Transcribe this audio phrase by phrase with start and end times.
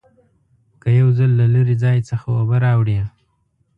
[0.81, 2.99] که یو ځل له لرې ځای څخه اوبه راوړې.